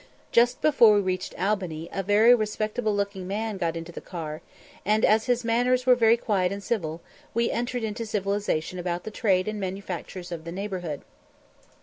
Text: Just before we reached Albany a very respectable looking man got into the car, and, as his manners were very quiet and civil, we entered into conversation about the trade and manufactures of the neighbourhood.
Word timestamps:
Just 0.31 0.61
before 0.63 0.95
we 0.95 0.99
reached 1.01 1.35
Albany 1.39 1.87
a 1.93 2.01
very 2.01 2.33
respectable 2.33 2.95
looking 2.95 3.27
man 3.27 3.57
got 3.57 3.77
into 3.77 3.91
the 3.91 4.01
car, 4.01 4.41
and, 4.83 5.05
as 5.05 5.27
his 5.27 5.43
manners 5.45 5.85
were 5.85 5.93
very 5.93 6.17
quiet 6.17 6.51
and 6.51 6.63
civil, 6.63 7.01
we 7.35 7.51
entered 7.51 7.83
into 7.83 8.07
conversation 8.11 8.79
about 8.79 9.03
the 9.03 9.11
trade 9.11 9.47
and 9.47 9.59
manufactures 9.59 10.31
of 10.31 10.43
the 10.43 10.51
neighbourhood. 10.51 11.03